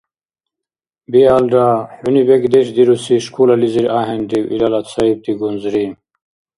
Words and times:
Биалра, 1.11 1.67
хӀуни 1.97 2.23
бекӀдеш 2.27 2.67
дируси 2.75 3.15
школализир 3.25 3.85
ахӀенрив 3.99 4.45
илала 4.53 4.81
цаибти 4.91 5.33
гунзри? 5.39 5.85